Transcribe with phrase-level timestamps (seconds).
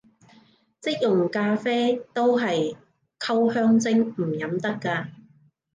[0.79, 2.75] 即溶咖啡都係
[3.19, 5.11] 溝香精，唔飲得咖